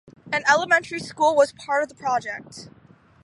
An 0.33 0.41
elementary 0.49 0.99
school 0.99 1.35
was 1.35 1.53
part 1.53 1.83
of 1.83 1.89
the 1.89 1.93
project. 1.93 2.69